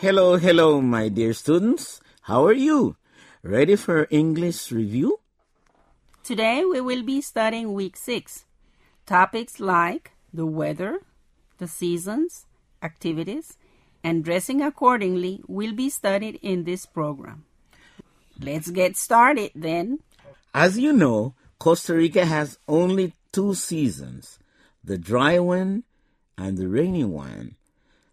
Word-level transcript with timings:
Hello, 0.00 0.36
hello, 0.36 0.80
my 0.80 1.08
dear 1.08 1.32
students. 1.32 2.00
How 2.22 2.46
are 2.46 2.52
you? 2.52 2.94
Ready 3.42 3.74
for 3.74 4.06
English 4.10 4.70
review? 4.70 5.18
Today 6.22 6.64
we 6.64 6.80
will 6.80 7.02
be 7.02 7.20
studying 7.20 7.72
week 7.72 7.96
6. 7.96 8.44
Topics 9.06 9.58
like 9.58 10.12
the 10.32 10.46
weather, 10.46 11.00
the 11.58 11.66
seasons, 11.66 12.46
activities, 12.80 13.56
and 14.04 14.22
dressing 14.22 14.62
accordingly 14.62 15.42
will 15.48 15.72
be 15.72 15.90
studied 15.90 16.38
in 16.42 16.62
this 16.62 16.86
program. 16.86 17.44
Let's 18.40 18.70
get 18.70 18.96
started 18.96 19.50
then. 19.56 19.98
As 20.54 20.78
you 20.78 20.92
know, 20.92 21.34
Costa 21.58 21.94
Rica 21.94 22.24
has 22.24 22.60
only 22.68 23.14
two 23.32 23.52
seasons 23.52 24.38
the 24.84 24.96
dry 24.96 25.40
one 25.40 25.82
and 26.36 26.56
the 26.56 26.68
rainy 26.68 27.02
one, 27.02 27.56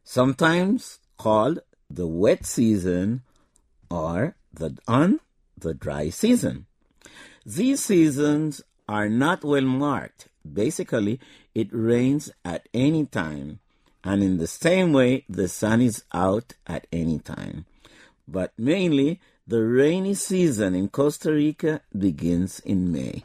sometimes 0.03 0.97
called 1.19 1.59
the 1.89 2.07
wet 2.07 2.45
season 2.45 3.21
or 3.89 4.35
the 4.53 4.77
on 4.87 5.19
the 5.57 5.73
dry 5.73 6.09
season. 6.09 6.65
These 7.45 7.83
seasons 7.83 8.61
are 8.87 9.09
not 9.09 9.43
well 9.43 9.61
marked. 9.61 10.27
Basically, 10.41 11.19
it 11.53 11.67
rains 11.71 12.31
at 12.43 12.67
any 12.73 13.05
time, 13.05 13.59
and 14.03 14.23
in 14.23 14.37
the 14.37 14.47
same 14.47 14.93
way, 14.93 15.25
the 15.29 15.47
sun 15.47 15.81
is 15.81 16.03
out 16.13 16.53
at 16.67 16.87
any 16.91 17.19
time. 17.19 17.65
But 18.27 18.53
mainly, 18.57 19.19
the 19.47 19.63
rainy 19.63 20.15
season 20.15 20.75
in 20.75 20.89
Costa 20.89 21.31
Rica 21.31 21.81
begins 21.97 22.59
in 22.59 22.91
May. 22.91 23.23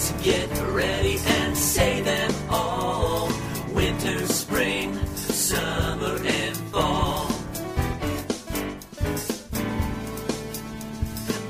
Let's 0.00 0.22
get 0.22 0.48
ready 0.72 1.18
and 1.26 1.54
say 1.54 2.00
them 2.00 2.32
all. 2.48 3.28
Winter, 3.74 4.26
spring, 4.28 4.96
summer, 5.14 6.16
and 6.24 6.56
fall. 6.72 7.26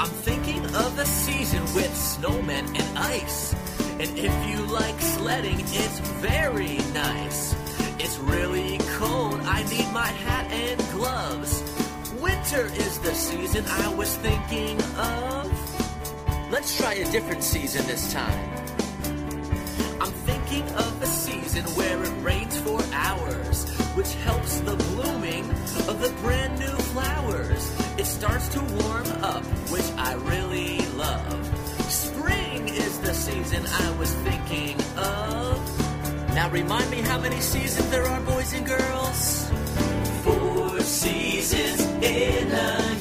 I'm 0.00 0.10
thinking 0.26 0.64
of 0.66 0.98
a 0.98 1.06
season 1.06 1.62
with 1.76 1.92
snowmen 1.94 2.66
and 2.76 2.98
ice. 2.98 3.54
And 4.00 4.18
if 4.18 4.48
you 4.48 4.66
like 4.66 5.00
sledding, 5.00 5.60
it's 5.60 6.00
very 6.18 6.78
nice. 6.92 7.54
It's 8.00 8.18
really 8.18 8.78
cold, 8.98 9.40
I 9.44 9.62
need 9.70 9.92
my 9.92 10.08
hat 10.08 10.50
and 10.50 10.80
gloves. 10.90 11.62
Winter 12.20 12.64
is 12.64 12.98
the 12.98 13.14
season 13.14 13.64
I 13.68 13.94
was 13.94 14.16
thinking 14.16 14.82
of. 14.98 15.69
Let's 16.50 16.76
try 16.76 16.94
a 16.94 17.10
different 17.12 17.44
season 17.44 17.86
this 17.86 18.12
time. 18.12 18.50
I'm 20.00 20.10
thinking 20.26 20.68
of 20.74 21.00
a 21.00 21.06
season 21.06 21.62
where 21.76 22.02
it 22.02 22.10
rains 22.22 22.58
for 22.58 22.82
hours, 22.92 23.70
which 23.94 24.12
helps 24.14 24.58
the 24.58 24.74
blooming 24.74 25.48
of 25.88 26.00
the 26.00 26.12
brand 26.20 26.58
new 26.58 26.76
flowers. 26.92 27.70
It 27.98 28.04
starts 28.04 28.48
to 28.48 28.60
warm 28.60 29.06
up, 29.22 29.44
which 29.70 29.88
I 29.96 30.14
really 30.14 30.78
love. 30.96 31.46
Spring 31.88 32.66
is 32.68 32.98
the 32.98 33.14
season 33.14 33.64
I 33.66 33.96
was 33.96 34.12
thinking 34.26 34.76
of. 34.98 36.34
Now 36.34 36.50
remind 36.50 36.90
me 36.90 37.00
how 37.00 37.20
many 37.20 37.40
seasons 37.40 37.88
there 37.90 38.04
are, 38.04 38.20
boys 38.22 38.52
and 38.54 38.66
girls. 38.66 39.48
Four 40.24 40.80
seasons 40.80 41.80
in 42.02 42.50
a 42.50 42.94
year. 42.94 42.99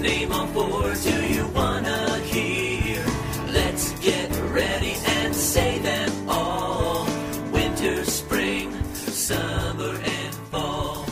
Name 0.00 0.32
all 0.32 0.46
four. 0.48 0.94
Do 0.94 1.26
you 1.26 1.46
wanna 1.48 2.18
hear? 2.20 3.04
Let's 3.52 3.92
get 4.00 4.30
ready 4.50 4.94
and 5.06 5.34
say 5.34 5.78
them 5.78 6.28
all. 6.28 7.06
Winter, 7.52 8.04
spring, 8.04 8.72
summer, 8.94 9.94
and 9.94 10.34
fall. 10.50 11.06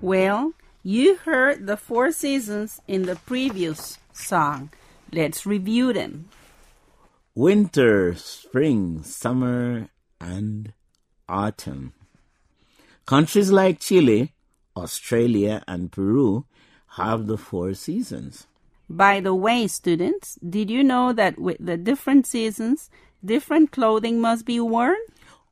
Well, 0.00 0.52
you 0.82 1.16
heard 1.16 1.66
the 1.66 1.76
four 1.76 2.10
seasons 2.12 2.80
in 2.88 3.02
the 3.02 3.16
previous 3.16 3.98
song. 4.12 4.70
Let's 5.12 5.46
review 5.46 5.92
them. 5.92 6.28
Winter, 7.34 8.14
spring, 8.16 9.02
summer, 9.04 9.88
and 10.20 10.72
autumn. 11.28 11.94
Countries 13.06 13.50
like 13.50 13.80
Chile, 13.80 14.32
Australia, 14.76 15.64
and 15.66 15.90
Peru 15.90 16.46
have 16.96 17.26
the 17.26 17.36
four 17.36 17.74
seasons. 17.74 18.46
By 18.88 19.20
the 19.20 19.34
way, 19.34 19.66
students, 19.66 20.38
did 20.38 20.70
you 20.70 20.84
know 20.84 21.12
that 21.12 21.38
with 21.38 21.56
the 21.58 21.76
different 21.76 22.26
seasons, 22.26 22.90
different 23.24 23.72
clothing 23.72 24.20
must 24.20 24.46
be 24.46 24.60
worn? 24.60 24.98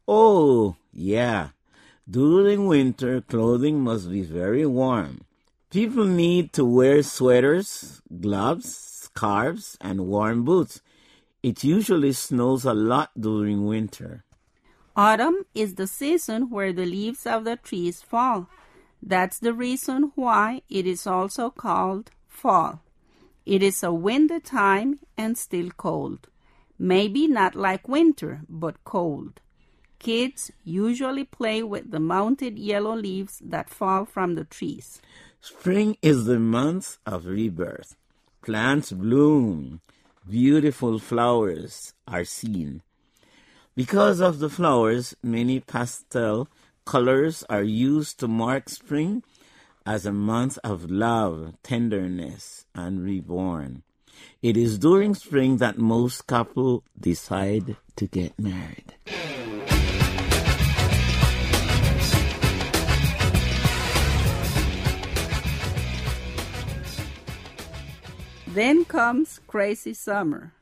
Oh, 0.06 0.77
yeah. 0.93 1.49
During 2.09 2.66
winter, 2.66 3.21
clothing 3.21 3.81
must 3.81 4.10
be 4.10 4.22
very 4.22 4.66
warm. 4.66 5.22
People 5.71 6.05
need 6.05 6.53
to 6.53 6.65
wear 6.65 7.03
sweaters, 7.03 8.03
gloves, 8.21 8.75
scarves, 8.75 9.77
and 9.81 10.06
warm 10.06 10.44
boots. 10.44 10.83
It 11.43 11.65
usually 11.65 12.12
snows 12.12 12.65
a 12.65 12.75
lot 12.75 13.10
during 13.19 13.66
winter. 13.66 14.25
Autumn 14.97 15.47
is 15.55 15.75
the 15.75 15.87
season 15.87 16.51
where 16.51 16.73
the 16.73 16.87
leaves 16.87 17.27
of 17.27 17.45
the 17.45 17.56
trees 17.56 18.03
fall. 18.03 18.49
That's 19.03 19.39
the 19.39 19.55
reason 19.55 20.12
why 20.15 20.62
it 20.69 20.87
is 20.87 21.06
also 21.06 21.51
called 21.51 22.11
fall. 22.28 22.83
It 23.47 23.62
is 23.62 23.83
a 23.83 23.93
windy 23.93 24.41
time 24.41 25.01
and 25.17 25.39
still 25.39 25.71
cold. 25.71 26.28
Maybe 26.78 27.27
not 27.27 27.55
like 27.55 27.89
winter, 27.89 28.41
but 28.49 28.84
cold. 28.84 29.41
Kids 29.99 30.51
usually 30.65 31.25
play 31.25 31.62
with 31.62 31.91
the 31.91 32.01
mounted 32.01 32.59
yellow 32.59 32.97
leaves 32.97 33.41
that 33.45 33.69
fall 33.69 34.05
from 34.05 34.34
the 34.34 34.45
trees. 34.45 35.01
Spring 35.41 35.97
is 36.03 36.25
the 36.25 36.39
month 36.39 36.99
of 37.07 37.27
rebirth. 37.27 37.97
Plants 38.43 38.93
bloom. 38.93 39.81
Beautiful 40.28 40.99
flowers 40.99 41.95
are 42.09 42.25
seen. 42.25 42.83
Because 43.77 44.21
of 44.21 44.41
the 44.41 44.51
flowers, 44.51 45.15
many 45.23 45.61
pastel 45.61 46.49
colors 46.85 47.45
are 47.49 47.63
used 47.63 48.19
to 48.19 48.27
mark 48.27 48.69
spring 48.69 49.23
as 49.87 50.05
a 50.05 50.13
month 50.13 50.59
of 50.65 50.91
love, 50.91 51.55
tenderness, 51.63 52.67
and 52.75 53.05
reborn. 53.05 53.84
It 54.43 54.57
is 54.57 54.77
during 54.77 55.15
spring 55.15 55.59
that 55.59 55.78
most 55.78 56.27
couples 56.27 56.83
decide 56.99 57.77
to 57.95 58.07
get 58.07 58.39
married. 58.39 58.95
Then 68.49 68.84
comes 68.84 69.41
crazy 69.47 69.95
summer. 69.95 70.53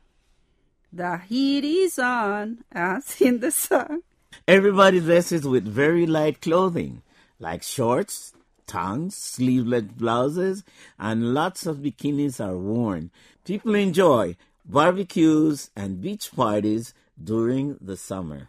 The 0.92 1.18
heat 1.18 1.64
is 1.64 1.98
on, 1.98 2.64
as 2.72 3.20
in 3.20 3.40
the 3.40 3.50
song. 3.50 4.02
Everybody 4.46 5.00
dresses 5.00 5.46
with 5.46 5.66
very 5.66 6.06
light 6.06 6.40
clothing, 6.40 7.02
like 7.38 7.62
shorts, 7.62 8.32
tongues, 8.66 9.14
sleeveless 9.14 9.84
blouses, 9.84 10.64
and 10.98 11.34
lots 11.34 11.66
of 11.66 11.78
bikinis 11.78 12.44
are 12.44 12.56
worn. 12.56 13.10
People 13.44 13.74
enjoy 13.74 14.36
barbecues 14.64 15.70
and 15.76 16.00
beach 16.00 16.30
parties 16.34 16.94
during 17.22 17.76
the 17.80 17.96
summer. 17.96 18.48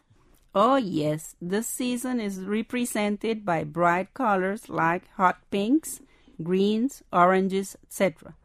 Oh, 0.55 0.77
yes, 0.77 1.35
this 1.41 1.67
season 1.67 2.19
is 2.19 2.39
represented 2.39 3.45
by 3.45 3.63
bright 3.63 4.13
colors 4.13 4.67
like 4.69 5.09
hot 5.15 5.39
pinks, 5.51 6.01
greens, 6.41 7.03
oranges, 7.13 7.77
etc. 7.83 8.35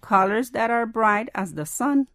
Colors 0.00 0.50
that 0.50 0.70
are 0.70 0.86
bright 0.86 1.28
as 1.34 1.54
the 1.54 1.66
sun. 1.66 2.08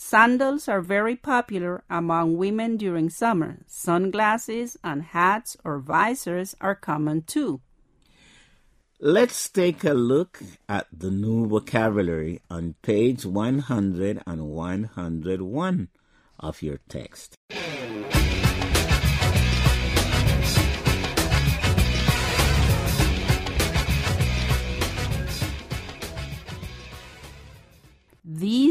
Sandals 0.00 0.68
are 0.68 0.80
very 0.80 1.16
popular 1.16 1.82
among 1.90 2.36
women 2.36 2.76
during 2.76 3.10
summer. 3.10 3.58
Sunglasses 3.66 4.76
and 4.84 5.02
hats 5.02 5.56
or 5.64 5.80
visors 5.80 6.54
are 6.60 6.76
common 6.76 7.22
too. 7.22 7.60
Let's 9.00 9.48
take 9.48 9.82
a 9.82 9.94
look 9.94 10.40
at 10.68 10.86
the 10.92 11.10
new 11.10 11.48
vocabulary 11.48 12.40
on 12.48 12.76
page 12.80 13.26
100 13.26 14.22
and 14.24 14.46
101 14.46 15.88
of 16.38 16.62
your 16.62 16.78
text. 16.88 17.34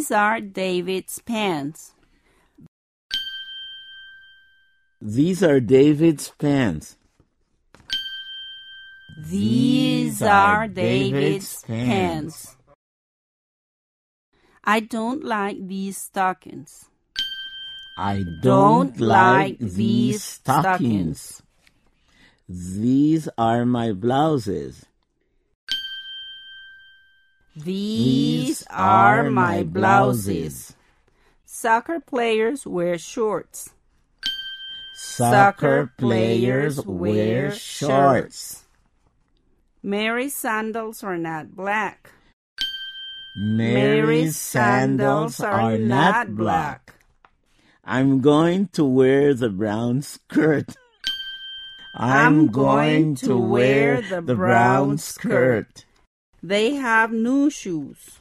These 0.08 0.16
are 0.16 0.40
David's 0.40 1.20
pants. 1.20 1.92
These 5.02 5.44
are 5.44 5.60
David's 5.60 6.30
pants. 6.40 6.96
These 9.18 10.22
are 10.22 10.68
David's 10.70 11.62
pants. 11.64 12.56
I 14.64 14.80
don't 14.80 15.26
like 15.26 15.58
these 15.68 15.98
stockings. 15.98 16.86
I 17.98 18.24
Don't 18.42 18.98
like 19.02 19.60
these 19.60 20.24
stockings. 20.24 21.42
These 22.48 23.28
are 23.38 23.66
my 23.66 23.92
blouses. 23.92 24.86
These 27.64 28.64
are 28.70 29.32
my 29.32 29.64
blouses. 29.64 30.76
Soccer 31.44 32.00
players 32.00 32.68
wear 32.68 33.00
shorts. 33.00 33.72
Soccer 34.94 35.92
players 35.98 36.86
wear 36.86 37.52
shorts. 37.52 38.66
Mary's 39.82 40.36
sandals 40.36 41.04
are 41.04 41.18
not 41.18 41.56
black. 41.56 42.12
Mary's 43.36 44.38
sandals 44.38 45.40
are 45.40 45.80
not 45.80 46.36
black. 46.36 46.94
I'm 47.84 48.22
going 48.22 48.68
to 48.74 48.86
wear 48.86 49.34
the 49.34 49.50
brown 49.50 50.04
skirt. 50.04 50.76
I'm 51.96 52.50
going 52.50 53.16
to 53.16 53.36
wear 53.36 54.02
the 54.02 54.36
brown 54.36 55.00
skirt. 55.00 55.87
They 56.44 56.76
have 56.76 57.12
new 57.12 57.50
shoes. 57.50 58.20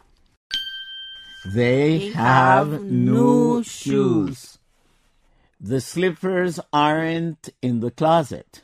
They 1.45 1.99
They 1.99 2.11
have 2.13 2.73
have 2.73 2.83
new 2.83 3.63
shoes. 3.63 4.59
The 5.61 5.81
slippers 5.81 6.61
aren't 6.73 7.49
in 7.63 7.81
the 7.81 7.91
closet. 7.91 8.63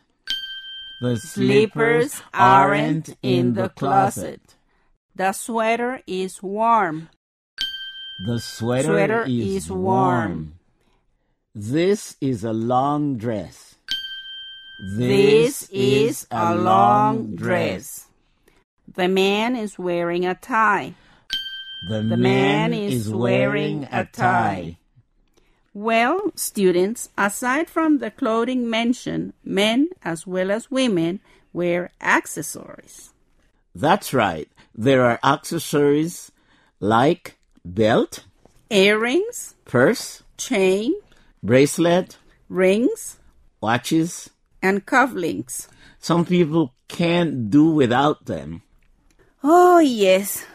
The 1.02 1.16
Slippers 1.16 2.22
aren't 2.32 3.16
in 3.24 3.54
the 3.54 3.70
closet. 3.70 4.54
The 5.16 5.32
sweater 5.32 6.00
is 6.06 6.40
warm. 6.40 7.08
The 8.24 8.38
sweater, 8.38 8.84
Sweater 8.84 9.22
is, 9.24 9.64
is 9.64 9.70
warm. 9.70 9.80
warm. 9.82 10.54
This 11.56 12.16
is 12.20 12.44
a 12.44 12.52
long 12.52 13.16
dress. 13.16 13.74
This 14.96 15.68
is 15.72 16.28
a 16.30 16.54
long 16.54 17.34
dress. 17.34 18.06
The 18.94 19.08
man 19.08 19.56
is 19.56 19.78
wearing 19.78 20.26
a 20.26 20.34
tie. 20.34 20.94
The, 21.88 22.02
The 22.02 22.16
man 22.16 22.72
is 22.74 23.08
wearing 23.08 23.88
a 23.90 24.04
tie. 24.04 24.76
Well, 25.74 26.30
students, 26.34 27.08
aside 27.16 27.68
from 27.70 27.98
the 27.98 28.10
clothing 28.10 28.68
mentioned, 28.68 29.32
men 29.42 29.88
as 30.04 30.26
well 30.26 30.50
as 30.50 30.70
women 30.70 31.20
wear 31.52 31.90
accessories. 32.00 33.12
That's 33.74 34.12
right. 34.12 34.48
There 34.74 35.02
are 35.02 35.18
accessories 35.24 36.30
like 36.80 37.38
belt, 37.64 38.24
Earrings, 38.70 39.54
purse, 39.64 40.22
chain, 40.36 40.94
bracelet, 41.42 42.16
rings, 42.48 43.18
watches. 43.60 44.30
and 44.62 44.84
cufflinks. 44.86 45.68
Some 45.98 46.24
people 46.24 46.74
can't 46.88 47.50
do 47.50 47.70
without 47.70 48.26
them. 48.26 48.62
Oh, 49.44 49.80
yes, 49.80 50.46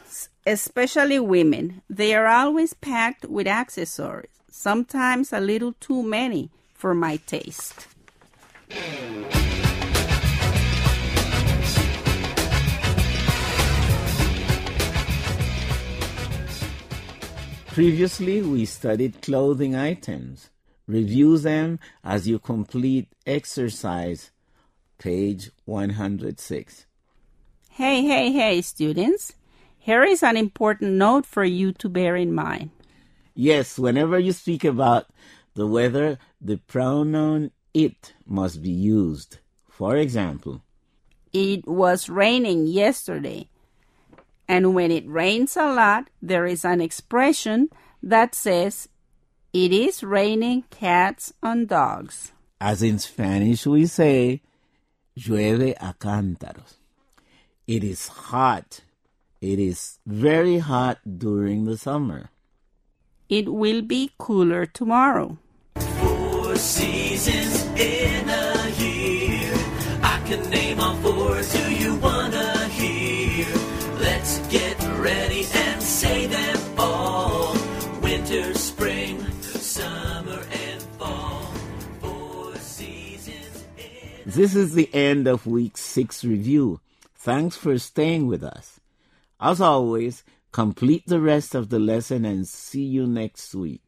especially 0.45 1.19
women. 1.19 1.81
They 1.89 2.15
are 2.15 2.25
always 2.25 2.73
packed 2.73 3.25
with 3.25 3.45
accessories, 3.45 4.29
sometimes 4.49 5.33
a 5.33 5.41
little 5.41 5.73
too 5.73 6.01
many 6.01 6.51
for 6.73 6.95
my 6.95 7.17
taste. 7.17 7.87
Previously, 17.67 18.41
we 18.41 18.63
studied 18.63 19.21
clothing 19.21 19.75
items. 19.75 20.49
Review 20.87 21.37
them 21.37 21.79
as 22.05 22.25
you 22.25 22.39
complete 22.39 23.09
exercise, 23.25 24.31
page 24.97 25.51
106. 25.65 26.85
Hey, 27.77 28.01
hey, 28.01 28.31
hey, 28.31 28.61
students. 28.63 29.33
Here 29.77 30.03
is 30.03 30.23
an 30.23 30.35
important 30.35 30.93
note 30.93 31.27
for 31.27 31.43
you 31.43 31.71
to 31.73 31.87
bear 31.87 32.15
in 32.15 32.33
mind. 32.33 32.71
Yes, 33.35 33.77
whenever 33.77 34.17
you 34.17 34.31
speak 34.31 34.63
about 34.63 35.05
the 35.53 35.67
weather, 35.67 36.17
the 36.41 36.57
pronoun 36.57 37.51
it 37.75 38.15
must 38.25 38.63
be 38.63 38.71
used. 38.71 39.37
For 39.69 39.95
example, 39.95 40.63
It 41.31 41.67
was 41.67 42.09
raining 42.09 42.65
yesterday. 42.65 43.47
And 44.47 44.73
when 44.73 44.89
it 44.91 45.05
rains 45.07 45.55
a 45.55 45.71
lot, 45.71 46.09
there 46.19 46.47
is 46.47 46.65
an 46.65 46.81
expression 46.81 47.69
that 48.01 48.33
says, 48.33 48.89
It 49.53 49.71
is 49.71 50.01
raining 50.01 50.63
cats 50.71 51.31
and 51.43 51.67
dogs. 51.67 52.31
as 52.59 52.81
in 52.81 52.97
Spanish 52.97 53.67
we 53.67 53.85
say, 53.85 54.41
llueve 55.15 55.75
a 55.79 55.93
cántaros. 55.93 56.77
It 57.67 57.83
is 57.83 58.07
hot. 58.07 58.79
It 59.41 59.59
is 59.59 59.99
very 60.05 60.59
hot 60.59 60.99
during 61.03 61.65
the 61.65 61.77
summer. 61.77 62.29
It 63.27 63.51
will 63.51 63.81
be 63.81 64.11
cooler 64.17 64.65
tomorrow. 64.65 65.37
Four 65.75 66.55
seasons 66.55 67.65
in 67.77 68.29
a 68.29 68.69
year. 68.79 69.53
I 70.01 70.21
can 70.25 70.49
name 70.49 70.79
all 70.79 70.95
four. 71.03 71.41
Do 71.41 71.75
you 71.75 71.95
wanna 71.95 72.69
hear? 72.69 73.45
Let's 73.99 74.39
get 74.47 74.81
ready 74.99 75.45
and 75.53 75.83
say 75.83 76.25
them 76.27 76.57
all. 76.77 77.53
Winter, 78.01 78.53
spring, 78.53 79.19
summer, 79.41 80.41
and 80.53 80.81
fall. 80.97 81.51
Four 81.99 82.55
seasons 82.59 83.65
in 83.77 84.23
This 84.25 84.55
is 84.55 84.73
the 84.73 84.89
end 84.95 85.27
of 85.27 85.45
week 85.45 85.77
six 85.77 86.23
review. 86.23 86.79
Thanks 87.27 87.57
for 87.57 87.77
staying 87.77 88.25
with 88.27 88.41
us. 88.41 88.79
As 89.37 89.59
always, 89.59 90.23
complete 90.53 91.03
the 91.07 91.19
rest 91.19 91.55
of 91.55 91.67
the 91.67 91.77
lesson 91.77 92.23
and 92.23 92.47
see 92.47 92.85
you 92.85 93.05
next 93.05 93.53
week. 93.53 93.81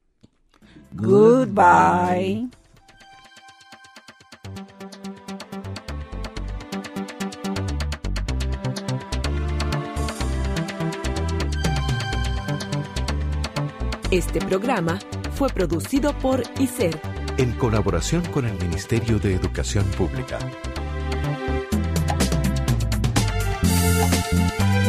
Goodbye. 0.94 2.50
Este 14.12 14.42
programa 14.42 15.00
fue 15.36 15.48
producido 15.48 16.12
por 16.20 16.44
ICER, 16.60 17.00
En 17.38 17.54
colaboración 17.54 18.22
con 18.34 18.44
el 18.44 18.60
Ministerio 18.60 19.18
de 19.18 19.36
Educación 19.36 19.86
Pública. 19.98 20.40
Música 24.32 24.89